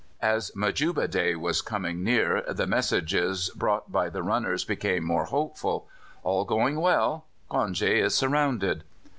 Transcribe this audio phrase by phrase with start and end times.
[0.23, 5.87] As Majuba Day was coming near the messages brought by the runners became more hopeful:
[6.23, 8.83] "All going well," "Cronje is surrounded."